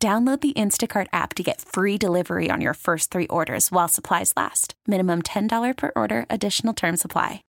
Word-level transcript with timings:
Download 0.00 0.40
the 0.40 0.52
Instacart 0.52 1.08
app 1.12 1.34
to 1.34 1.42
get 1.42 1.60
free 1.60 1.98
delivery 1.98 2.50
on 2.52 2.60
your 2.60 2.74
first 2.74 3.10
three 3.10 3.26
orders 3.26 3.72
while 3.72 3.88
supplies 3.88 4.32
last. 4.36 4.74
Minimum 4.86 5.22
$10 5.22 5.76
per 5.76 5.90
order, 5.96 6.24
additional 6.30 6.72
term 6.72 6.96
supply. 6.96 7.42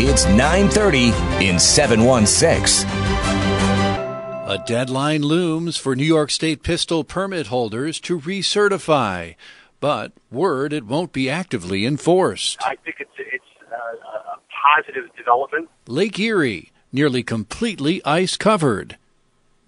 It's 0.00 0.24
930 0.24 1.08
in 1.44 1.58
716. 1.58 2.88
A 4.48 4.62
deadline 4.66 5.20
looms 5.20 5.76
for 5.76 5.94
New 5.94 6.04
York 6.04 6.30
State 6.30 6.62
pistol 6.62 7.04
permit 7.04 7.48
holders 7.48 8.00
to 8.00 8.18
recertify, 8.18 9.34
but 9.80 10.12
word 10.30 10.72
it 10.72 10.86
won't 10.86 11.12
be 11.12 11.28
actively 11.28 11.84
enforced. 11.84 12.56
I 12.62 12.76
think 12.76 12.96
it's, 13.00 13.10
it's 13.18 13.44
uh, 13.70 13.74
a 14.32 14.38
positive 14.66 15.14
development. 15.14 15.68
Lake 15.86 16.18
Erie, 16.18 16.72
nearly 16.90 17.22
completely 17.22 18.02
ice 18.06 18.38
covered 18.38 18.96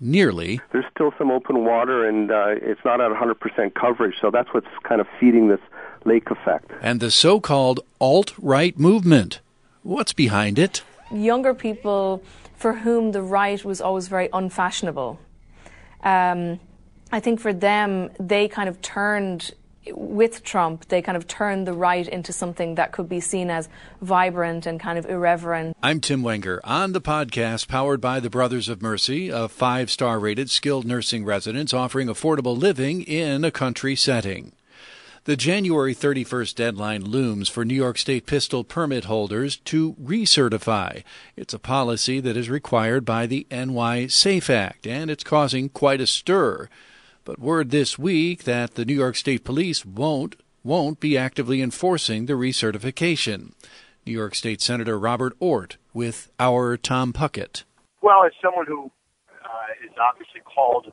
nearly. 0.00 0.60
There's 0.72 0.84
still 0.94 1.12
some 1.18 1.30
open 1.30 1.64
water, 1.64 2.06
and 2.06 2.30
uh, 2.30 2.54
it's 2.60 2.84
not 2.84 3.00
at 3.00 3.10
100% 3.10 3.74
coverage, 3.74 4.14
so 4.20 4.30
that's 4.30 4.52
what's 4.52 4.66
kind 4.82 5.00
of 5.00 5.06
feeding 5.18 5.48
this 5.48 5.60
lake 6.04 6.30
effect. 6.30 6.70
And 6.80 7.00
the 7.00 7.10
so 7.10 7.40
called 7.40 7.80
alt 8.00 8.32
right 8.38 8.78
movement. 8.78 9.40
What's 9.82 10.12
behind 10.12 10.58
it? 10.58 10.82
Younger 11.10 11.54
people 11.54 12.22
for 12.56 12.72
whom 12.72 13.12
the 13.12 13.22
right 13.22 13.64
was 13.64 13.80
always 13.80 14.08
very 14.08 14.28
unfashionable. 14.32 15.18
Um, 16.02 16.60
I 17.12 17.20
think 17.20 17.40
for 17.40 17.52
them, 17.52 18.10
they 18.18 18.48
kind 18.48 18.68
of 18.68 18.80
turned 18.82 19.52
with 19.94 20.42
Trump, 20.42 20.88
they 20.88 21.02
kind 21.02 21.16
of 21.16 21.26
turned 21.26 21.66
the 21.66 21.72
right 21.72 22.06
into 22.08 22.32
something 22.32 22.74
that 22.74 22.92
could 22.92 23.08
be 23.08 23.20
seen 23.20 23.50
as 23.50 23.68
vibrant 24.00 24.66
and 24.66 24.80
kind 24.80 24.98
of 24.98 25.06
irreverent. 25.06 25.76
I'm 25.82 26.00
Tim 26.00 26.22
Wenger 26.22 26.60
on 26.64 26.92
the 26.92 27.00
podcast 27.00 27.68
powered 27.68 28.00
by 28.00 28.20
the 28.20 28.30
Brothers 28.30 28.68
of 28.68 28.82
Mercy, 28.82 29.28
a 29.28 29.48
five 29.48 29.90
star 29.90 30.18
rated 30.18 30.50
skilled 30.50 30.86
nursing 30.86 31.24
residence 31.24 31.72
offering 31.72 32.08
affordable 32.08 32.56
living 32.56 33.02
in 33.02 33.44
a 33.44 33.50
country 33.50 33.96
setting. 33.96 34.52
The 35.26 35.36
January 35.36 35.92
31st 35.92 36.54
deadline 36.54 37.04
looms 37.04 37.48
for 37.48 37.64
New 37.64 37.74
York 37.74 37.98
State 37.98 38.26
pistol 38.26 38.62
permit 38.62 39.06
holders 39.06 39.56
to 39.64 39.94
recertify. 39.94 41.02
It's 41.34 41.52
a 41.52 41.58
policy 41.58 42.20
that 42.20 42.36
is 42.36 42.48
required 42.48 43.04
by 43.04 43.26
the 43.26 43.44
NY 43.50 44.06
SAFE 44.06 44.48
Act, 44.48 44.86
and 44.86 45.10
it's 45.10 45.24
causing 45.24 45.68
quite 45.68 46.00
a 46.00 46.06
stir. 46.06 46.68
But 47.26 47.40
word 47.40 47.70
this 47.70 47.98
week 47.98 48.44
that 48.44 48.76
the 48.76 48.84
New 48.84 48.94
York 48.94 49.16
State 49.16 49.42
Police 49.42 49.84
won't 49.84 50.36
won't 50.62 51.00
be 51.00 51.18
actively 51.18 51.60
enforcing 51.60 52.26
the 52.26 52.34
recertification. 52.34 53.52
New 54.06 54.12
York 54.12 54.36
State 54.36 54.62
Senator 54.62 54.96
Robert 54.96 55.34
Ortt 55.40 55.76
with 55.92 56.30
our 56.38 56.76
Tom 56.76 57.12
Puckett. 57.12 57.64
Well, 58.00 58.22
as 58.24 58.30
someone 58.40 58.66
who 58.66 58.92
uh, 59.42 59.84
is 59.84 59.90
obviously 59.98 60.40
called 60.42 60.92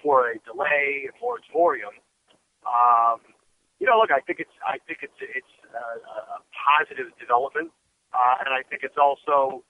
for 0.00 0.30
a 0.30 0.38
delay, 0.46 1.10
a 1.10 1.12
moratorium, 1.20 1.98
um, 2.62 3.18
you 3.80 3.88
know, 3.88 3.98
look, 3.98 4.12
I 4.12 4.20
think 4.20 4.38
it's 4.38 4.54
I 4.64 4.78
think 4.86 5.00
it's 5.02 5.18
it's 5.18 5.54
a, 5.74 6.38
a 6.38 6.38
positive 6.54 7.10
development, 7.18 7.72
uh, 8.14 8.46
and 8.46 8.54
I 8.54 8.62
think 8.62 8.84
it's 8.84 8.96
also 8.96 9.64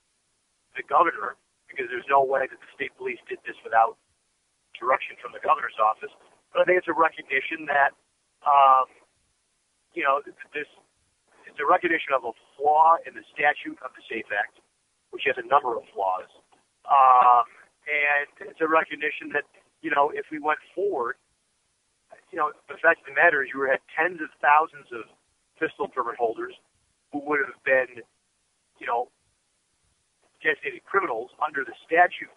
the 0.77 0.83
governor 0.85 1.41
because 1.67 1.89
there's 1.89 2.05
no 2.11 2.23
way 2.23 2.45
that 2.45 2.61
the 2.61 2.71
state 2.77 2.93
police 2.99 3.25
did 3.27 3.39
this 3.49 3.57
without 3.65 3.97
direction 4.79 5.17
from 5.23 5.33
the 5.33 5.43
governor's 5.43 5.77
office. 5.81 6.13
But 6.53 6.63
I 6.63 6.65
think 6.65 6.79
it's 6.83 6.91
a 6.91 6.97
recognition 6.97 7.67
that, 7.67 7.95
um, 8.47 8.87
you 9.95 10.03
know, 10.03 10.23
this 10.25 10.69
it's 11.45 11.61
a 11.63 11.69
recognition 11.71 12.11
of 12.11 12.27
a 12.27 12.35
flaw 12.59 12.99
in 13.07 13.15
the 13.15 13.23
statute 13.31 13.79
of 13.85 13.95
the 13.95 14.03
SAFE 14.11 14.27
Act, 14.35 14.59
which 15.15 15.23
has 15.31 15.39
a 15.39 15.47
number 15.47 15.79
of 15.79 15.87
flaws, 15.95 16.27
um, 16.91 17.47
and 17.87 18.51
it's 18.51 18.59
a 18.59 18.67
recognition 18.67 19.31
that 19.31 19.47
you 19.79 19.91
know 19.95 20.11
if 20.11 20.27
we 20.35 20.43
went 20.43 20.59
forward, 20.75 21.15
you 22.35 22.39
know, 22.43 22.51
the 22.67 22.75
fact 22.83 23.07
of 23.07 23.07
the 23.07 23.15
matter 23.15 23.47
is 23.47 23.55
you 23.55 23.63
had 23.63 23.79
tens 23.95 24.19
of 24.19 24.27
thousands 24.43 24.91
of 24.91 25.07
pistol 25.55 25.87
permit 25.87 26.19
holders 26.19 26.55
who 27.15 27.23
would 27.23 27.39
have 27.47 27.55
been, 27.63 28.03
you 28.83 28.87
know, 28.91 29.07
designated 30.43 30.83
criminals 30.83 31.31
under 31.39 31.63
the 31.63 31.73
statute. 31.87 32.35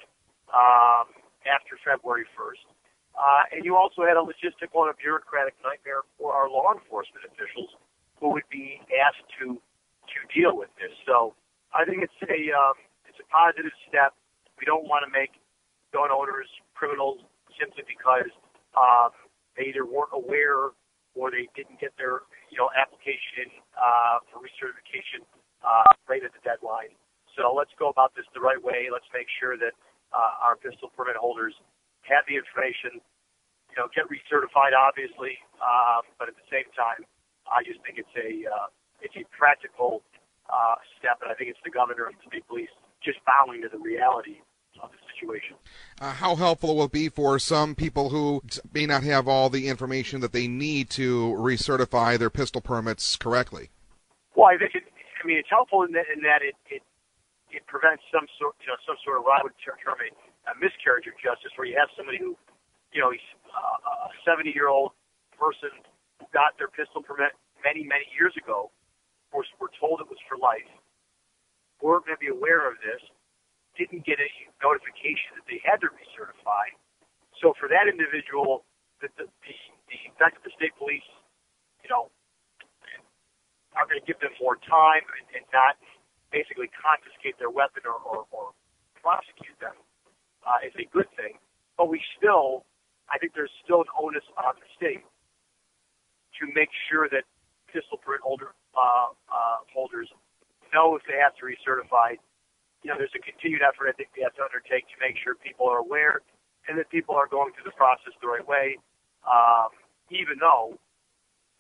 Um, 0.54 1.10
after 1.48 1.80
February 1.82 2.28
1st. 2.36 2.68
Uh, 3.18 3.44
and 3.50 3.66
you 3.66 3.74
also 3.74 4.06
had 4.06 4.14
a 4.14 4.22
logistical 4.22 4.86
and 4.86 4.94
a 4.94 4.98
bureaucratic 5.02 5.58
nightmare 5.66 6.06
for 6.22 6.38
our 6.38 6.46
law 6.46 6.70
enforcement 6.70 7.26
officials 7.26 7.74
who 8.22 8.30
would 8.30 8.46
be 8.52 8.78
asked 8.94 9.26
to 9.42 9.58
to 10.08 10.20
deal 10.32 10.56
with 10.56 10.70
this. 10.80 10.94
So 11.04 11.34
I 11.74 11.84
think 11.84 12.06
it's 12.06 12.22
a 12.30 12.40
um, 12.54 12.78
it's 13.10 13.18
a 13.18 13.28
positive 13.34 13.74
step. 13.90 14.14
We 14.62 14.70
don't 14.70 14.86
want 14.86 15.02
to 15.04 15.12
make 15.12 15.34
gun 15.92 16.14
owners 16.14 16.48
criminals 16.78 17.26
simply 17.58 17.84
because 17.90 18.30
um, 18.78 19.10
they 19.58 19.74
either 19.74 19.84
weren't 19.84 20.14
aware 20.14 20.78
or 21.18 21.34
they 21.34 21.50
didn't 21.58 21.82
get 21.82 21.98
their 21.98 22.22
you 22.54 22.58
know 22.62 22.70
application 22.78 23.50
uh, 23.74 24.22
for 24.30 24.46
recertification 24.46 25.26
uh, 25.66 25.90
right 26.06 26.22
at 26.22 26.32
the 26.38 26.44
deadline. 26.46 26.94
So 27.34 27.54
let's 27.54 27.74
go 27.78 27.90
about 27.90 28.14
this 28.14 28.26
the 28.34 28.42
right 28.42 28.62
way. 28.62 28.90
Let's 28.94 29.10
make 29.14 29.30
sure 29.42 29.58
that 29.58 29.74
uh, 30.14 30.46
our 30.46 30.56
pistol 30.56 30.90
permit 30.96 31.16
holders 31.16 31.54
have 32.08 32.24
the 32.28 32.36
information, 32.36 33.04
you 33.70 33.76
know, 33.76 33.88
get 33.92 34.08
recertified, 34.08 34.72
obviously, 34.72 35.38
uh, 35.60 36.02
but 36.20 36.28
at 36.28 36.36
the 36.36 36.48
same 36.48 36.68
time, 36.76 37.04
I 37.48 37.64
just 37.64 37.80
think 37.84 38.00
it's 38.00 38.16
a 38.16 38.48
uh, 38.48 38.68
it's 39.02 39.16
a 39.16 39.24
practical 39.36 40.04
uh, 40.50 40.76
step, 41.00 41.20
and 41.22 41.32
I 41.32 41.36
think 41.36 41.50
it's 41.50 41.64
the 41.64 41.72
governor 41.72 42.08
and 42.08 42.16
the 42.16 42.28
state 42.28 42.48
police 42.48 42.72
just 43.04 43.20
bowing 43.26 43.62
to 43.62 43.70
the 43.70 43.80
reality 43.80 44.42
of 44.82 44.90
the 44.92 44.98
situation. 45.14 45.56
Uh, 46.00 46.14
how 46.14 46.36
helpful 46.36 46.76
will 46.76 46.86
it 46.86 46.92
be 46.92 47.10
for 47.10 47.40
some 47.40 47.76
people 47.76 48.10
who 48.10 48.42
may 48.74 48.86
not 48.86 49.04
have 49.04 49.28
all 49.28 49.50
the 49.50 49.68
information 49.68 50.22
that 50.22 50.34
they 50.34 50.48
need 50.48 50.90
to 50.92 51.34
recertify 51.38 52.18
their 52.18 52.30
pistol 52.30 52.62
permits 52.62 53.16
correctly? 53.16 53.70
Well, 54.36 54.48
I 54.48 54.58
think 54.58 54.76
it, 54.76 54.84
I 55.24 55.28
mean 55.28 55.38
it's 55.38 55.50
helpful 55.50 55.84
in 55.84 55.92
that, 55.94 56.06
in 56.14 56.22
that 56.24 56.42
it, 56.42 56.56
it 56.70 56.82
it 57.52 57.64
prevents 57.68 58.04
some 58.12 58.28
sort, 58.40 58.56
you 58.64 58.68
know, 58.68 58.80
some 58.84 59.00
sort 59.04 59.20
of 59.20 59.24
what 59.24 59.40
I 59.40 59.44
would 59.44 59.56
term 59.64 59.80
a, 60.00 60.10
a 60.52 60.54
miscarriage 60.60 61.08
of 61.08 61.16
justice, 61.20 61.52
where 61.56 61.68
you 61.68 61.76
have 61.80 61.92
somebody 61.96 62.20
who, 62.20 62.36
you 62.92 63.00
know, 63.00 63.12
he's 63.12 63.24
uh, 63.52 64.12
a 64.12 64.16
70 64.28 64.52
year 64.52 64.68
old 64.68 64.92
person 65.36 65.72
who 66.20 66.26
got 66.36 66.56
their 66.60 66.72
pistol 66.72 67.04
permit 67.04 67.36
many, 67.64 67.84
many 67.88 68.08
years 68.16 68.36
ago. 68.36 68.72
Course, 69.32 69.48
we're 69.60 69.74
told 69.78 70.00
it 70.00 70.08
was 70.08 70.18
for 70.26 70.40
life. 70.40 70.66
Weren't 71.84 72.08
maybe 72.08 72.32
aware 72.32 72.66
of 72.66 72.80
this. 72.80 73.04
Didn't 73.76 74.08
get 74.08 74.18
a 74.18 74.30
notification 74.64 75.38
that 75.38 75.46
they 75.46 75.62
had 75.62 75.84
to 75.84 75.92
recertify. 75.94 76.74
So 77.44 77.54
for 77.60 77.70
that 77.70 77.86
individual, 77.86 78.66
the 79.04 79.12
the, 79.20 79.30
the, 79.46 79.56
the 79.94 80.00
fact 80.18 80.42
that 80.42 80.44
the 80.48 80.54
state 80.58 80.74
police, 80.80 81.06
you 81.86 81.92
know, 81.92 82.10
are 83.78 83.86
going 83.86 84.02
to 84.02 84.08
give 84.10 84.18
them 84.24 84.34
more 84.42 84.58
time 84.66 85.06
and, 85.22 85.26
and 85.38 85.46
not 85.54 85.78
basically 86.38 86.70
confiscate 86.78 87.34
their 87.42 87.50
weapon 87.50 87.82
or, 87.90 87.98
or, 88.06 88.30
or 88.30 88.54
prosecute 89.02 89.58
them 89.58 89.74
uh, 90.46 90.62
is 90.62 90.74
a 90.78 90.86
good 90.94 91.10
thing. 91.18 91.42
But 91.74 91.90
we 91.90 91.98
still, 92.14 92.62
I 93.10 93.18
think 93.18 93.34
there's 93.34 93.54
still 93.66 93.82
an 93.82 93.92
onus 93.98 94.26
on 94.38 94.54
the 94.62 94.70
state 94.78 95.02
to 96.38 96.44
make 96.54 96.70
sure 96.86 97.10
that 97.10 97.26
pistol 97.74 97.98
permit 97.98 98.22
holder, 98.22 98.54
uh, 98.78 99.10
uh, 99.34 99.66
holders 99.74 100.06
know 100.70 100.94
if 100.94 101.02
they 101.10 101.18
have 101.18 101.34
to 101.42 101.44
recertify. 101.50 102.22
You 102.86 102.94
know, 102.94 102.98
there's 103.02 103.14
a 103.18 103.24
continued 103.24 103.66
effort 103.66 103.90
I 103.90 103.96
think 103.98 104.14
we 104.14 104.22
have 104.22 104.38
to 104.38 104.46
undertake 104.46 104.86
to 104.94 104.98
make 105.02 105.18
sure 105.18 105.34
people 105.34 105.66
are 105.66 105.82
aware 105.82 106.22
and 106.70 106.78
that 106.78 106.90
people 106.94 107.18
are 107.18 107.26
going 107.26 107.50
through 107.58 107.66
the 107.66 107.78
process 107.80 108.14
the 108.22 108.30
right 108.30 108.46
way. 108.46 108.78
Um, 109.26 109.74
even 110.14 110.38
though, 110.40 110.78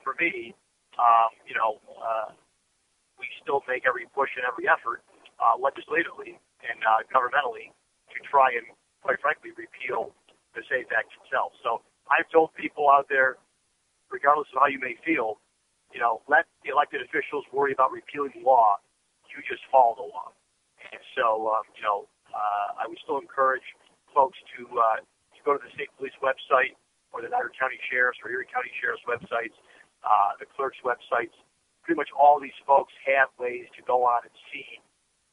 for 0.03 0.13
me, 0.21 0.53
um, 1.01 1.31
you 1.49 1.55
know, 1.57 1.81
uh, 1.97 2.31
we 3.19 3.27
still 3.41 3.61
make 3.67 3.83
every 3.85 4.05
push 4.13 4.29
and 4.37 4.45
every 4.45 4.69
effort 4.69 5.01
uh, 5.41 5.57
legislatively 5.57 6.37
and 6.65 6.79
uh, 6.85 7.01
governmentally 7.09 7.73
to 8.13 8.17
try 8.25 8.53
and, 8.53 8.65
quite 9.01 9.19
frankly, 9.21 9.51
repeal 9.57 10.13
the 10.57 10.61
SAFE 10.69 10.89
Act 10.93 11.13
itself. 11.21 11.53
So 11.61 11.81
I've 12.09 12.29
told 12.33 12.53
people 12.57 12.89
out 12.89 13.05
there, 13.09 13.37
regardless 14.09 14.47
of 14.55 14.63
how 14.63 14.69
you 14.69 14.79
may 14.81 14.97
feel, 15.05 15.37
you 15.93 15.99
know, 15.99 16.21
let 16.27 16.45
the 16.63 16.73
elected 16.73 17.01
officials 17.05 17.45
worry 17.53 17.71
about 17.71 17.91
repealing 17.91 18.33
the 18.35 18.43
law. 18.43 18.81
You 19.29 19.43
just 19.45 19.61
follow 19.69 19.93
the 19.95 20.07
law. 20.07 20.33
And 20.91 21.01
so, 21.13 21.51
um, 21.51 21.65
you 21.75 21.83
know, 21.83 22.07
uh, 22.31 22.81
I 22.81 22.87
would 22.87 22.97
still 23.03 23.19
encourage 23.19 23.65
folks 24.15 24.39
to 24.57 24.65
uh, 24.65 24.99
to 25.03 25.39
go 25.45 25.53
to 25.53 25.61
the 25.61 25.69
state 25.75 25.91
police 25.99 26.15
website 26.23 26.73
or 27.11 27.21
the 27.21 27.29
Niagara 27.29 27.53
County 27.53 27.77
Sheriff's 27.87 28.19
or 28.23 28.31
Erie 28.31 28.49
County 28.49 28.71
Sheriff's 28.81 29.03
websites, 29.05 29.55
uh, 30.03 30.35
the 30.39 30.47
clerk's 30.49 30.79
websites. 30.83 31.35
Pretty 31.87 31.97
much 31.97 32.11
all 32.11 32.37
these 32.39 32.59
folks 32.67 32.91
have 33.07 33.29
ways 33.39 33.63
to 33.77 33.81
go 33.87 34.03
on 34.03 34.19
and 34.27 34.35
see 34.51 34.83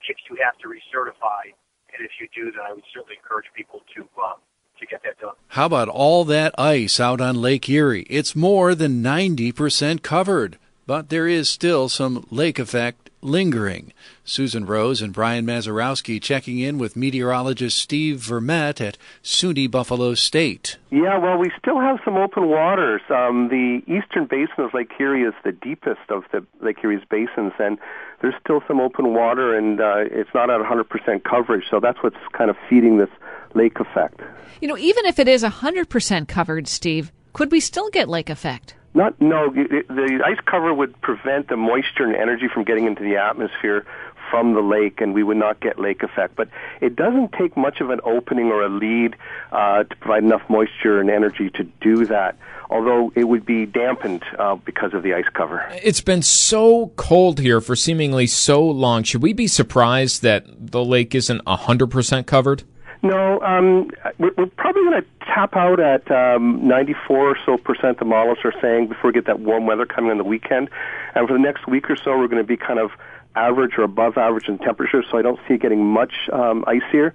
if 0.09 0.17
you 0.31 0.39
have 0.43 0.57
to 0.59 0.69
recertify, 0.69 1.53
and 1.93 2.05
if 2.05 2.13
you 2.21 2.29
do, 2.35 2.51
then 2.53 2.61
I 2.65 2.73
would 2.73 2.85
certainly 2.93 3.17
encourage 3.23 3.47
people 3.57 3.81
to 3.97 4.03
uh, 4.23 4.35
to 4.79 4.87
get 4.87 5.03
that 5.03 5.19
done. 5.19 5.35
How 5.49 5.67
about 5.67 5.89
all 5.89 6.25
that 6.25 6.55
ice 6.59 6.99
out 6.99 7.21
on 7.21 7.41
Lake 7.41 7.69
Erie? 7.69 8.07
It's 8.11 8.35
more 8.35 8.75
than 8.75 9.03
90% 9.03 10.03
covered, 10.03 10.59
but 10.87 11.11
there 11.11 11.29
is 11.29 11.49
still 11.49 11.89
some 11.89 12.27
lake 12.31 12.59
effect 12.59 13.04
lingering. 13.25 13.93
Susan 14.25 14.67
Rose 14.67 15.03
and 15.03 15.13
Brian 15.13 15.47
Mazurowski 15.47 16.21
checking 16.21 16.59
in 16.59 16.79
with 16.79 16.97
meteorologist 16.97 17.79
Steve 17.79 18.19
Vermette 18.19 18.81
at 18.81 18.99
SUNY 19.23 19.71
Buffalo 19.71 20.15
State. 20.15 20.77
Yeah, 20.91 21.19
well, 21.19 21.39
we 21.39 21.51
still 21.59 21.81
have 21.81 21.99
some 22.05 22.17
open 22.17 22.49
waters. 22.49 23.01
Um, 23.09 23.49
the 23.49 23.83
eastern 23.87 24.27
basin 24.27 24.65
of 24.65 24.75
Lake 24.75 24.93
Erie 25.01 25.23
is 25.23 25.35
the 25.45 25.53
deepest 25.53 26.11
of 26.11 26.25
the 26.33 26.45
Lake 26.61 26.79
Erie's 26.85 27.05
basins, 27.09 27.53
and 27.59 27.79
there's 28.21 28.35
still 28.41 28.63
some 28.69 28.81
open 28.81 29.15
water, 29.15 29.57
and 29.57 29.81
uh, 29.81 30.05
it's 30.11 30.31
not 30.35 30.51
at 30.51 30.61
100% 30.61 31.25
coverage, 31.25 31.65
so 31.71 31.81
that's 31.81 32.03
what's 32.03 32.17
kind 32.33 32.51
of 32.51 32.57
feeding 32.69 32.99
this 32.99 33.11
lake 33.55 33.81
effect. 33.81 34.21
You 34.61 34.69
know, 34.69 34.79
even 34.79 35.07
if 35.07 35.19
it 35.19 35.29
is 35.29 35.43
100% 35.43 36.29
covered, 36.29 36.69
Steve, 36.69 37.13
could 37.33 37.51
we 37.51 37.61
still 37.61 37.91
get 37.91 38.09
lake 38.09 38.31
effect? 38.31 38.75
Not 38.95 39.21
no. 39.21 39.51
The 39.51 40.21
ice 40.25 40.39
cover 40.47 40.73
would 40.73 41.01
prevent 41.01 41.49
the 41.49 41.57
moisture 41.57 42.05
and 42.05 42.15
energy 42.15 42.47
from 42.53 42.63
getting 42.63 42.87
into 42.87 43.03
the 43.03 43.17
atmosphere 43.17 43.85
from 44.31 44.55
the 44.55 44.61
lake, 44.61 45.01
and 45.01 45.15
we 45.15 45.23
would 45.23 45.37
not 45.37 45.61
get 45.61 45.79
lake 45.79 46.03
effect. 46.03 46.37
But 46.37 46.49
it 46.81 46.97
doesn't 46.97 47.33
take 47.33 47.57
much 47.57 47.81
of 47.81 47.91
an 47.91 48.01
opening 48.05 48.47
or 48.47 48.63
a 48.63 48.69
lead 48.69 49.17
uh, 49.53 49.85
to 49.85 49.97
provide 49.97 50.23
enough 50.23 50.43
moisture 50.49 51.01
and 51.01 51.11
energy 51.11 51.51
to 51.51 51.65
do 51.81 52.07
that. 52.07 52.37
Although 52.71 53.13
it 53.15 53.25
would 53.25 53.45
be 53.45 53.67
dampened 53.67 54.25
uh, 54.39 54.57
because 54.57 54.95
of 54.95 55.03
the 55.03 55.15
ice 55.15 55.29
cover. 55.35 55.69
It's 55.83 56.01
been 56.01 56.23
so 56.23 56.93
cold 56.97 57.39
here 57.39 57.61
for 57.61 57.77
seemingly 57.77 58.27
so 58.27 58.65
long. 58.65 59.03
Should 59.03 59.23
we 59.23 59.33
be 59.33 59.47
surprised 59.47 60.23
that 60.23 60.47
the 60.49 60.85
lake 60.85 61.15
isn't 61.15 61.47
hundred 61.47 61.89
percent 61.89 62.27
covered? 62.27 62.63
No, 63.05 63.39
um, 63.43 63.91
we're, 64.19 64.31
probably 64.57 64.83
going 64.85 65.03
to 65.03 65.07
tap 65.27 65.57
out 65.57 65.79
at 65.79 66.11
um, 66.11 66.67
94 66.67 67.17
or 67.19 67.37
so 67.45 67.59
percent, 67.59 67.99
the 67.99 68.07
models 68.07 68.39
are 68.45 68.55
saying, 68.63 68.89
before 68.89 69.11
we 69.11 69.13
get 69.13 69.27
that 69.27 69.41
warm 69.41 69.67
weather 69.67 69.85
coming 69.85 70.11
on 70.11 70.17
the 70.17 70.25
weekend. 70.25 70.71
And 71.15 71.29
for 71.29 71.35
the 71.35 71.39
next 71.39 71.69
week 71.69 71.91
or 71.91 71.97
so, 71.97 72.17
we're 72.17 72.29
going 72.29 72.43
to 72.43 72.49
be 72.49 72.57
kind 72.57 72.79
of 72.79 72.93
average 73.37 73.73
or 73.77 73.83
above 73.83 74.17
average 74.17 74.49
in 74.49 74.57
temperature, 74.57 75.05
so 75.11 75.19
I 75.19 75.23
don't 75.23 75.39
see 75.47 75.55
it 75.55 75.61
getting 75.61 75.85
much 75.85 76.15
um, 76.33 76.65
icier. 76.67 77.13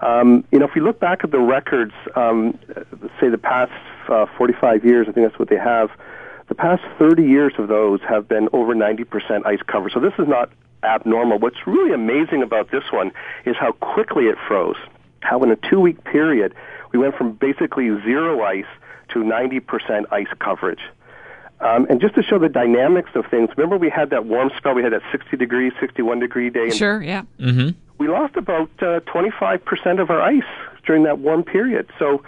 Um, 0.00 0.44
you 0.52 0.60
know, 0.60 0.66
if 0.66 0.76
we 0.76 0.80
look 0.80 1.00
back 1.00 1.24
at 1.24 1.32
the 1.32 1.40
records, 1.40 1.94
um, 2.14 2.56
say 3.20 3.28
the 3.28 3.36
past 3.36 3.72
uh, 4.08 4.26
45 4.38 4.84
years, 4.84 5.08
I 5.08 5.12
think 5.12 5.26
that's 5.26 5.40
what 5.40 5.48
they 5.48 5.58
have. 5.58 5.90
The 6.46 6.54
past 6.54 6.82
30 7.00 7.24
years 7.24 7.54
of 7.58 7.66
those 7.66 7.98
have 8.08 8.28
been 8.28 8.48
over 8.52 8.76
90% 8.76 9.44
ice 9.44 9.58
cover. 9.66 9.90
So 9.90 9.98
this 9.98 10.14
is 10.20 10.28
not 10.28 10.50
abnormal. 10.84 11.40
What's 11.40 11.66
really 11.66 11.92
amazing 11.92 12.44
about 12.44 12.70
this 12.70 12.84
one 12.92 13.10
is 13.44 13.56
how 13.56 13.72
quickly 13.72 14.26
it 14.26 14.36
froze 14.46 14.76
how 15.22 15.42
in 15.42 15.50
a 15.50 15.56
two 15.56 15.80
week 15.80 16.02
period 16.04 16.54
we 16.92 16.98
went 16.98 17.16
from 17.16 17.32
basically 17.32 17.88
zero 18.04 18.42
ice 18.42 18.66
to 19.10 19.20
90% 19.20 20.04
ice 20.10 20.26
coverage. 20.38 20.80
Um, 21.60 21.86
and 21.88 22.00
just 22.00 22.14
to 22.16 22.22
show 22.22 22.38
the 22.38 22.48
dynamics 22.48 23.10
of 23.14 23.24
things, 23.26 23.50
remember 23.56 23.76
we 23.76 23.88
had 23.88 24.10
that 24.10 24.26
warm 24.26 24.50
spell, 24.56 24.74
we 24.74 24.82
had 24.82 24.92
that 24.92 25.02
60 25.12 25.36
degree, 25.36 25.70
61 25.78 26.18
degree 26.18 26.50
day. 26.50 26.70
Sure, 26.70 27.00
yeah. 27.02 27.22
Mm-hmm. 27.38 27.70
We 27.98 28.08
lost 28.08 28.36
about 28.36 28.68
uh, 28.80 29.00
25% 29.00 30.00
of 30.00 30.10
our 30.10 30.20
ice 30.20 30.42
during 30.84 31.04
that 31.04 31.20
warm 31.20 31.44
period. 31.44 31.88
So, 32.00 32.24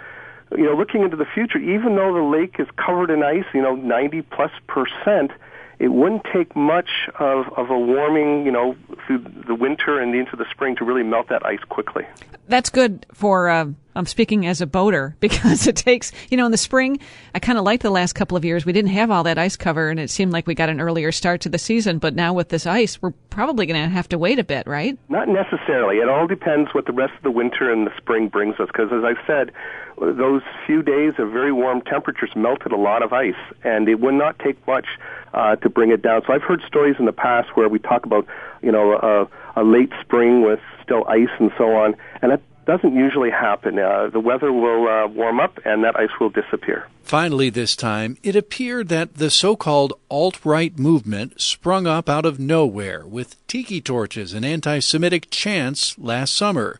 you 0.51 0.63
know, 0.63 0.73
looking 0.73 1.01
into 1.01 1.17
the 1.17 1.25
future, 1.25 1.57
even 1.57 1.97
though 1.97 2.13
the 2.13 2.21
lake 2.21 2.55
is 2.59 2.67
covered 2.77 3.11
in 3.11 3.23
ice, 3.23 3.43
you 3.53 3.61
know, 3.61 3.75
90 3.75 4.21
plus 4.21 4.51
percent, 4.67 5.31
it 5.79 5.89
wouldn't 5.89 6.23
take 6.33 6.55
much 6.55 6.89
of, 7.19 7.47
of 7.57 7.69
a 7.69 7.77
warming, 7.77 8.45
you 8.45 8.51
know, 8.51 8.75
through 9.05 9.19
the 9.47 9.55
winter 9.55 9.99
and 9.99 10.15
into 10.15 10.35
the 10.35 10.45
spring 10.51 10.75
to 10.77 10.85
really 10.85 11.03
melt 11.03 11.29
that 11.29 11.45
ice 11.45 11.63
quickly. 11.69 12.05
That's 12.47 12.69
good 12.69 13.05
for, 13.13 13.49
uh, 13.49 13.67
I'm 13.95 14.05
speaking 14.05 14.45
as 14.45 14.61
a 14.61 14.67
boater 14.67 15.15
because 15.19 15.67
it 15.67 15.75
takes, 15.75 16.11
you 16.29 16.37
know, 16.37 16.45
in 16.45 16.51
the 16.51 16.57
spring, 16.57 16.99
I 17.33 17.39
kind 17.39 17.57
of 17.57 17.63
liked 17.63 17.83
the 17.83 17.89
last 17.89 18.13
couple 18.13 18.37
of 18.37 18.45
years. 18.45 18.65
We 18.65 18.73
didn't 18.73 18.91
have 18.91 19.11
all 19.11 19.23
that 19.23 19.37
ice 19.37 19.55
cover 19.55 19.89
and 19.89 19.99
it 19.99 20.09
seemed 20.09 20.31
like 20.31 20.47
we 20.47 20.55
got 20.55 20.69
an 20.69 20.81
earlier 20.81 21.11
start 21.11 21.41
to 21.41 21.49
the 21.49 21.57
season. 21.57 21.99
But 21.99 22.15
now 22.15 22.33
with 22.33 22.49
this 22.49 22.65
ice, 22.65 23.01
we're 23.01 23.13
probably 23.29 23.65
going 23.65 23.81
to 23.81 23.89
have 23.89 24.09
to 24.09 24.17
wait 24.17 24.39
a 24.39 24.43
bit, 24.43 24.67
right? 24.67 24.97
Not 25.09 25.27
necessarily. 25.27 25.97
It 25.97 26.09
all 26.09 26.27
depends 26.27 26.73
what 26.73 26.85
the 26.85 26.93
rest 26.93 27.13
of 27.17 27.23
the 27.23 27.31
winter 27.31 27.71
and 27.71 27.87
the 27.87 27.95
spring 27.97 28.27
brings 28.27 28.59
us. 28.59 28.67
Because 28.67 28.91
as 28.91 29.03
I 29.03 29.13
said, 29.25 29.51
those 29.97 30.41
few 30.65 30.81
days 30.81 31.13
of 31.17 31.31
very 31.31 31.51
warm 31.51 31.81
temperatures 31.81 32.31
melted 32.35 32.71
a 32.71 32.77
lot 32.77 33.01
of 33.01 33.13
ice, 33.13 33.33
and 33.63 33.87
it 33.87 33.99
would 33.99 34.13
not 34.13 34.37
take 34.39 34.65
much 34.67 34.85
uh, 35.33 35.55
to 35.57 35.69
bring 35.69 35.91
it 35.91 36.01
down. 36.01 36.21
So 36.25 36.33
I've 36.33 36.41
heard 36.41 36.61
stories 36.67 36.95
in 36.99 37.05
the 37.05 37.13
past 37.13 37.55
where 37.55 37.69
we 37.69 37.79
talk 37.79 38.05
about, 38.05 38.27
you 38.61 38.71
know, 38.71 38.93
a, 38.93 39.61
a 39.61 39.63
late 39.63 39.91
spring 40.01 40.41
with 40.41 40.59
still 40.83 41.05
ice 41.07 41.29
and 41.39 41.51
so 41.57 41.75
on, 41.75 41.95
and 42.21 42.31
that 42.31 42.41
doesn't 42.65 42.95
usually 42.95 43.29
happen. 43.29 43.79
Uh, 43.79 44.09
the 44.11 44.19
weather 44.19 44.51
will 44.51 44.87
uh, 44.87 45.07
warm 45.07 45.39
up 45.39 45.59
and 45.65 45.83
that 45.83 45.97
ice 45.97 46.09
will 46.19 46.29
disappear. 46.29 46.87
Finally, 47.03 47.49
this 47.49 47.75
time, 47.75 48.17
it 48.23 48.35
appeared 48.35 48.89
that 48.89 49.15
the 49.15 49.29
so 49.29 49.55
called 49.55 49.93
alt 50.09 50.43
right 50.43 50.77
movement 50.77 51.39
sprung 51.39 51.85
up 51.85 52.09
out 52.09 52.25
of 52.25 52.39
nowhere 52.39 53.05
with 53.05 53.45
tiki 53.47 53.79
torches 53.79 54.33
and 54.33 54.43
anti 54.43 54.79
Semitic 54.79 55.29
chants 55.29 55.97
last 55.99 56.35
summer. 56.35 56.79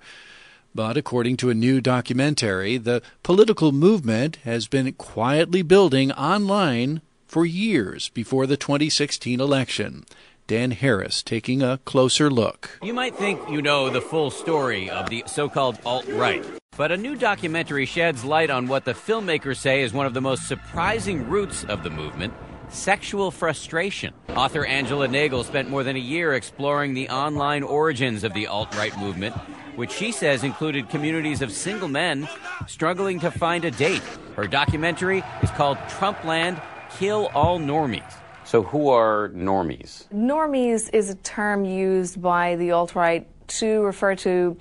But 0.73 0.97
according 0.97 1.37
to 1.37 1.49
a 1.49 1.53
new 1.53 1.79
documentary, 1.79 2.77
the 2.77 3.01
political 3.23 3.71
movement 3.71 4.37
has 4.43 4.67
been 4.67 4.91
quietly 4.93 5.61
building 5.61 6.11
online 6.11 7.01
for 7.27 7.45
years 7.45 8.09
before 8.09 8.45
the 8.45 8.57
2016 8.57 9.39
election. 9.39 10.05
Dan 10.47 10.69
Harris 10.69 11.23
taking 11.23 11.63
a 11.63 11.79
closer 11.85 12.29
look. 12.29 12.77
You 12.83 12.93
might 12.93 13.15
think 13.15 13.39
you 13.49 13.63
know 13.63 13.89
the 13.89 14.01
full 14.01 14.29
story 14.29 14.91
of 14.91 15.09
the 15.09 15.23
so 15.25 15.49
called 15.49 15.79
alt 15.83 16.07
right, 16.09 16.45
but 16.77 16.91
a 16.91 16.97
new 16.97 17.15
documentary 17.15 17.87
sheds 17.87 18.23
light 18.23 18.51
on 18.51 18.67
what 18.67 18.85
the 18.85 18.93
filmmakers 18.93 19.57
say 19.57 19.81
is 19.81 19.91
one 19.91 20.05
of 20.05 20.13
the 20.13 20.21
most 20.21 20.47
surprising 20.47 21.27
roots 21.27 21.63
of 21.63 21.81
the 21.81 21.89
movement 21.89 22.31
sexual 22.69 23.31
frustration. 23.31 24.13
Author 24.29 24.65
Angela 24.65 25.07
Nagle 25.07 25.43
spent 25.43 25.69
more 25.69 25.83
than 25.83 25.95
a 25.95 25.99
year 25.99 26.33
exploring 26.33 26.93
the 26.93 27.09
online 27.09 27.63
origins 27.63 28.23
of 28.23 28.33
the 28.33 28.47
alt 28.47 28.75
right 28.75 28.95
movement, 28.99 29.35
which 29.75 29.91
she 29.91 30.11
says 30.11 30.43
included 30.43 30.89
communities 30.89 31.41
of 31.41 31.51
single 31.51 31.87
men 31.87 32.27
struggling 32.67 33.19
to 33.19 33.31
find 33.31 33.65
a 33.65 33.71
date. 33.71 34.03
Her 34.35 34.47
documentary 34.47 35.23
is 35.41 35.51
called 35.51 35.77
Trumpland 35.89 36.61
Kill 36.97 37.31
All 37.33 37.59
Normies. 37.59 38.13
So, 38.45 38.61
who 38.61 38.89
are 38.89 39.29
normies? 39.29 40.07
Normies 40.13 40.93
is 40.93 41.09
a 41.09 41.15
term 41.15 41.65
used 41.65 42.21
by 42.21 42.55
the 42.57 42.71
alt 42.71 42.93
right 42.93 43.27
to 43.47 43.81
refer 43.81 44.15
to 44.17 44.55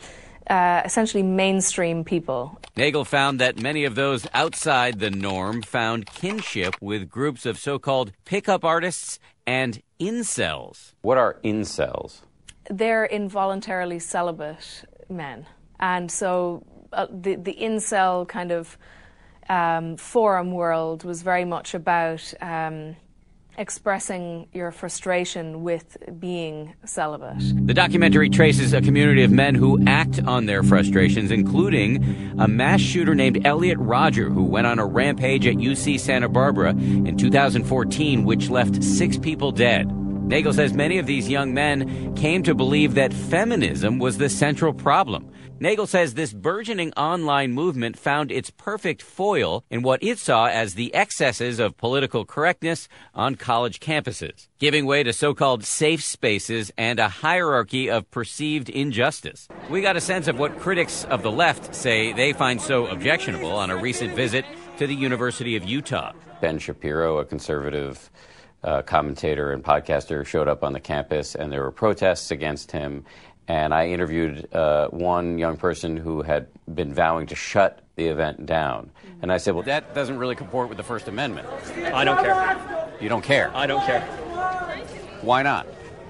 uh, 0.49 0.83
essentially 0.85 1.23
mainstream 1.23 2.03
people. 2.03 2.59
Nagle 2.77 3.05
found 3.05 3.39
that 3.41 3.61
many 3.61 3.85
of 3.85 3.95
those 3.95 4.27
outside 4.33 5.01
the 5.01 5.11
norm 5.11 5.61
found 5.63 6.07
kinship 6.07 6.77
with 6.81 7.11
groups 7.11 7.45
of 7.45 7.59
so 7.59 7.79
called 7.79 8.13
pickup 8.25 8.65
artists 8.65 9.19
and 9.47 9.83
incels. 10.01 10.93
What 11.03 11.19
are 11.19 11.39
incels? 11.45 12.23
They're 12.71 13.05
involuntarily 13.05 13.99
celibate 13.99 14.85
men. 15.11 15.47
And 15.79 16.11
so 16.11 16.65
uh, 16.93 17.07
the, 17.11 17.37
the 17.37 17.55
incel 17.55 18.27
kind 18.27 18.51
of 18.51 18.79
um, 19.49 19.99
forum 19.99 20.53
world 20.53 21.05
was 21.05 21.23
very 21.23 21.45
much 21.45 21.75
about 21.75 22.33
um, 22.41 22.97
expressing 23.57 24.49
your 24.53 24.71
frustration 24.71 25.63
with 25.63 25.97
being 26.19 26.75
celibate. 26.85 27.67
The 27.67 27.75
documentary 27.75 28.29
traces 28.29 28.73
a 28.73 28.81
community 28.81 29.23
of 29.23 29.31
men 29.31 29.55
who 29.55 29.83
act 29.87 30.21
on 30.27 30.47
their 30.47 30.63
frustrations, 30.63 31.31
including 31.31 32.35
a 32.39 32.49
mass 32.49 32.81
shooter 32.81 33.15
named 33.15 33.47
Elliot 33.47 33.79
Rodger, 33.79 34.29
who 34.29 34.45
went 34.45 34.67
on 34.67 34.79
a 34.79 34.87
rampage 34.87 35.47
at 35.47 35.55
UC 35.55 36.01
Santa 36.01 36.29
Barbara 36.29 36.71
in 36.71 37.17
2014, 37.17 38.25
which 38.25 38.51
left 38.51 38.83
six 38.83 39.17
people 39.17 39.53
dead. 39.53 40.04
Nagle 40.27 40.55
says 40.55 40.73
many 40.73 40.97
of 40.99 41.07
these 41.07 41.29
young 41.29 41.53
men 41.53 42.15
came 42.15 42.43
to 42.45 42.55
believe 42.55 42.95
that 42.95 43.13
feminism 43.13 43.99
was 43.99 44.17
the 44.17 44.31
central 44.31 44.73
problem. 44.73 45.31
Nagle 45.61 45.87
says 45.87 46.15
this 46.15 46.33
burgeoning 46.33 46.93
online 46.95 47.53
movement 47.53 47.99
found 47.99 48.33
its 48.33 48.49
perfect 48.51 49.03
foil 49.03 49.65
in 49.71 49.83
what 49.83 50.03
it 50.03 50.19
saw 50.19 50.47
as 50.47 50.75
the 50.75 50.95
excesses 50.95 51.61
of 51.61 51.77
political 51.77 52.25
correctness 52.25 52.89
on 53.15 53.35
college 53.35 53.81
campuses, 53.81 54.49
giving 54.59 54.87
way 54.87 55.03
to 55.03 55.13
so-called 55.13 55.63
safe 55.63 56.03
spaces 56.03 56.73
and 56.79 56.99
a 56.99 57.09
hierarchy 57.09 57.91
of 57.91 58.11
perceived 58.11 58.71
injustice. 58.71 59.47
We 59.69 59.83
got 59.83 59.97
a 59.97 60.01
sense 60.01 60.27
of 60.27 60.39
what 60.39 60.59
critics 60.59 61.05
of 61.05 61.23
the 61.23 61.31
left 61.31 61.75
say 61.75 62.15
they 62.15 62.33
find 62.33 62.61
so 62.61 62.87
objectionable 62.87 63.53
on 63.53 63.71
a 63.71 63.77
recent 63.77 64.15
visit 64.15 64.47
to 64.79 64.87
the 64.87 64.95
University 64.95 65.55
of 65.55 65.65
Utah. 65.65 66.13
Ben 66.41 66.59
Shapiro, 66.59 67.19
a 67.19 67.25
conservative 67.27 68.11
uh, 68.65 68.83
commentator 68.83 69.53
and 69.53 69.63
podcaster, 69.63 70.27
showed 70.27 70.49
up 70.49 70.65
on 70.65 70.73
the 70.73 70.81
campus, 70.81 71.35
and 71.35 71.53
there 71.53 71.63
were 71.63 71.71
protests 71.71 72.31
against 72.31 72.73
him 72.73 73.05
and 73.49 73.75
I 73.75 73.89
interviewed 73.89 74.53
uh, 74.55 74.89
one 74.89 75.39
young 75.39 75.57
person 75.57 75.97
who 75.97 76.23
had 76.23 76.47
been 76.73 76.95
vowing 76.95 77.27
to 77.27 77.35
shut 77.35 77.81
the 77.97 78.07
event 78.07 78.47
down. 78.47 78.91
And 79.23 79.31
I 79.31 79.37
said, 79.37 79.55
well, 79.55 79.65
that 79.65 79.95
doesn't 79.95 80.19
really 80.19 80.35
comport 80.35 80.69
with 80.69 80.79
the 80.79 80.85
First 80.85 81.09
Amendment. 81.09 81.47
I 81.93 82.05
don't 82.05 82.23
care. 82.23 82.91
You 83.01 83.09
don't 83.09 83.23
care? 83.23 83.55
I 83.55 83.67
don't 83.67 83.85
care. 83.85 84.01
Why 85.21 85.43
not? 85.43 85.67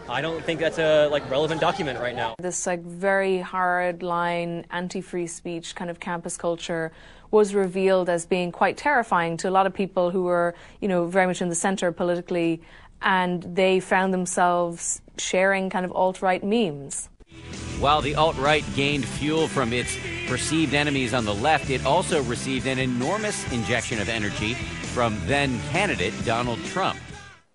I 0.09 0.21
don't 0.21 0.45
think 0.45 0.61
that's 0.61 0.79
a 0.79 1.09
like 1.09 1.29
relevant 1.31 1.63
document 1.63 1.99
right 1.99 2.15
now. 2.15 2.35
This 2.39 2.67
like 2.67 2.83
very 2.83 3.41
hard 3.41 4.03
line 4.03 4.67
anti-free 4.71 5.27
speech 5.27 5.75
kind 5.75 5.91
of 5.91 5.99
campus 5.99 6.37
culture 6.37 6.93
was 7.31 7.55
revealed 7.55 8.11
as 8.11 8.27
being 8.27 8.53
quite 8.53 8.77
terrifying 8.77 9.39
to 9.39 9.49
a 9.49 9.51
lot 9.51 9.67
of 9.67 9.73
people 9.73 10.11
who 10.11 10.25
were, 10.25 10.55
you 10.81 10.89
know, 10.89 11.07
very 11.07 11.27
much 11.27 11.41
in 11.41 11.49
the 11.49 11.55
center 11.55 11.91
politically 11.91 12.61
and 13.01 13.43
they 13.57 13.81
found 13.81 14.13
themselves 14.13 15.01
sharing 15.17 15.71
kind 15.71 15.87
of 15.87 15.93
alt-right 15.93 16.45
memes. 16.45 17.09
While 17.81 18.03
the 18.03 18.15
alt 18.15 18.37
right 18.37 18.65
gained 18.77 19.07
fuel 19.07 19.49
from 19.49 19.73
its 19.73 19.97
perceived 20.29 20.75
enemies 20.75 21.15
on 21.15 21.25
the 21.25 21.35
left, 21.35 21.71
it 21.71 21.85
also 21.87 22.23
received 22.25 22.67
an 22.67 22.79
enormous 22.79 23.51
injection 23.53 24.01
of 24.01 24.09
energy 24.11 24.55
from 24.93 25.19
then 25.27 25.59
candidate 25.71 26.15
Donald 26.25 26.63
Trump. 26.67 26.99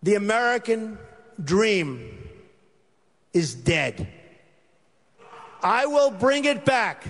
The 0.01 0.15
American 0.15 0.97
dream 1.43 2.15
is 3.33 3.53
dead. 3.53 4.07
I 5.61 5.85
will 5.85 6.11
bring 6.11 6.45
it 6.45 6.65
back. 6.65 7.03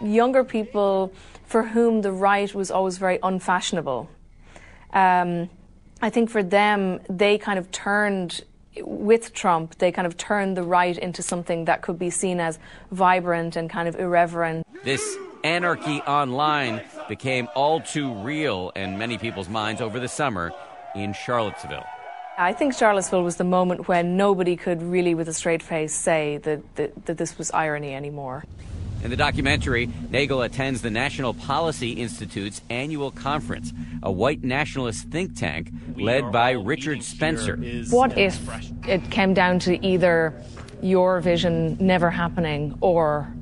Younger 0.00 0.44
people 0.44 1.12
for 1.46 1.62
whom 1.62 2.02
the 2.02 2.12
right 2.12 2.54
was 2.54 2.70
always 2.70 2.98
very 2.98 3.18
unfashionable. 3.22 4.08
Um, 4.92 5.48
I 6.00 6.10
think 6.10 6.30
for 6.30 6.42
them, 6.42 7.00
they 7.08 7.38
kind 7.38 7.58
of 7.58 7.70
turned 7.70 8.44
with 8.82 9.32
Trump, 9.32 9.78
they 9.78 9.90
kind 9.90 10.06
of 10.06 10.16
turned 10.16 10.56
the 10.56 10.62
right 10.62 10.96
into 10.96 11.22
something 11.22 11.64
that 11.64 11.82
could 11.82 11.98
be 11.98 12.10
seen 12.10 12.38
as 12.38 12.58
vibrant 12.92 13.56
and 13.56 13.68
kind 13.68 13.88
of 13.88 13.96
irreverent. 13.96 14.64
This 14.84 15.16
anarchy 15.42 16.00
online 16.02 16.82
became 17.08 17.48
all 17.54 17.80
too 17.80 18.12
real 18.14 18.70
in 18.76 18.98
many 18.98 19.18
people's 19.18 19.48
minds 19.48 19.80
over 19.80 19.98
the 19.98 20.08
summer 20.08 20.52
in 20.94 21.12
Charlottesville. 21.12 21.86
I 22.40 22.52
think 22.52 22.72
Charlottesville 22.72 23.24
was 23.24 23.34
the 23.34 23.42
moment 23.42 23.88
when 23.88 24.16
nobody 24.16 24.54
could 24.54 24.80
really, 24.80 25.12
with 25.12 25.28
a 25.28 25.32
straight 25.32 25.60
face, 25.60 25.92
say 25.92 26.36
that, 26.44 26.76
that, 26.76 27.06
that 27.06 27.18
this 27.18 27.36
was 27.36 27.50
irony 27.50 27.92
anymore. 27.92 28.44
In 29.02 29.10
the 29.10 29.16
documentary, 29.16 29.90
Nagle 30.10 30.42
attends 30.42 30.80
the 30.80 30.90
National 30.90 31.34
Policy 31.34 31.94
Institute's 31.94 32.60
annual 32.70 33.10
conference, 33.10 33.72
a 34.04 34.12
white 34.12 34.44
nationalist 34.44 35.08
think 35.08 35.36
tank 35.36 35.72
led 35.96 36.30
by 36.30 36.52
Richard 36.52 37.02
Spencer. 37.02 37.56
What 37.90 38.16
if 38.16 38.40
it 38.86 39.10
came 39.10 39.34
down 39.34 39.58
to 39.60 39.84
either 39.84 40.40
your 40.80 41.20
vision 41.20 41.76
never 41.80 42.08
happening 42.08 42.78
or 42.80 43.32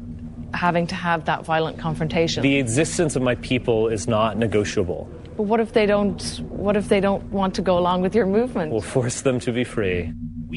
having 0.54 0.86
to 0.86 0.94
have 0.94 1.26
that 1.26 1.44
violent 1.44 1.78
confrontation? 1.78 2.42
The 2.42 2.56
existence 2.56 3.14
of 3.14 3.20
my 3.20 3.34
people 3.34 3.88
is 3.88 4.08
not 4.08 4.38
negotiable. 4.38 5.10
But 5.36 5.44
what 5.44 5.60
if 5.60 5.72
they 5.72 5.86
don't? 5.86 6.22
What 6.48 6.76
if 6.76 6.88
they 6.88 7.00
don't 7.00 7.22
want 7.30 7.54
to 7.56 7.62
go 7.62 7.78
along 7.78 8.02
with 8.02 8.14
your 8.14 8.26
movement? 8.26 8.72
We'll 8.72 8.80
force 8.80 9.20
them 9.20 9.38
to 9.40 9.52
be 9.52 9.64
free. 9.64 10.12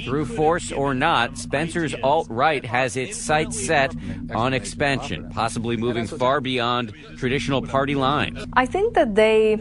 Through 0.05 0.25
force 0.25 0.71
or 0.71 0.93
not, 0.93 1.37
Spencer's 1.37 1.95
alt 2.03 2.27
right 2.29 2.63
has 2.63 2.95
its 2.95 3.17
sights 3.17 3.59
set 3.65 3.93
on 4.33 4.53
expansion, 4.53 5.29
possibly 5.31 5.77
moving 5.77 6.07
far 6.07 6.39
beyond 6.39 6.93
traditional 7.17 7.61
party 7.61 7.95
lines. 7.95 8.45
I 8.53 8.65
think 8.65 8.93
that 8.93 9.15
they 9.15 9.57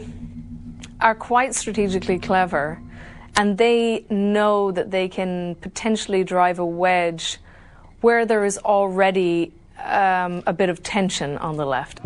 are 1.01 1.15
quite 1.15 1.55
strategically 1.55 2.19
clever 2.19 2.79
and 3.35 3.57
they 3.57 4.05
know 4.09 4.71
that 4.71 4.91
they 4.91 5.07
can 5.07 5.55
potentially 5.55 6.23
drive 6.23 6.59
a 6.59 6.65
wedge 6.65 7.37
where 8.01 8.25
there 8.25 8.45
is 8.45 8.57
already 8.59 9.51
um, 9.83 10.43
a 10.45 10.53
bit 10.53 10.69
of 10.69 10.83
tension 10.83 11.37
on 11.39 11.57
the 11.57 11.65
left. 11.65 11.99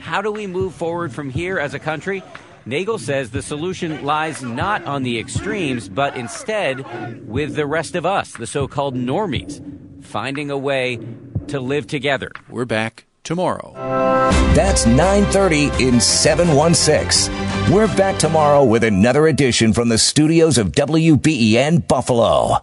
How 0.00 0.22
do 0.22 0.32
we 0.32 0.46
move 0.46 0.74
forward 0.74 1.12
from 1.12 1.28
here 1.30 1.58
as 1.58 1.74
a 1.74 1.78
country? 1.78 2.22
Nagle 2.64 2.98
says 2.98 3.30
the 3.30 3.42
solution 3.42 4.02
lies 4.04 4.42
not 4.42 4.84
on 4.84 5.02
the 5.02 5.18
extremes, 5.18 5.88
but 5.88 6.16
instead 6.16 7.28
with 7.28 7.54
the 7.54 7.66
rest 7.66 7.94
of 7.94 8.06
us, 8.06 8.32
the 8.32 8.46
so 8.46 8.66
called 8.66 8.94
normies, 8.94 9.62
finding 10.02 10.50
a 10.50 10.58
way 10.58 10.98
to 11.48 11.60
live 11.60 11.86
together. 11.86 12.32
We're 12.48 12.64
back 12.64 13.04
tomorrow. 13.24 13.74
That's 14.54 14.86
9:30 14.86 15.70
in 15.78 16.00
716. 16.00 17.32
We're 17.72 17.94
back 17.94 18.18
tomorrow 18.18 18.64
with 18.64 18.84
another 18.84 19.26
edition 19.26 19.72
from 19.72 19.90
the 19.90 19.98
studios 19.98 20.58
of 20.58 20.72
WBEN 20.72 21.86
Buffalo. 21.86 22.62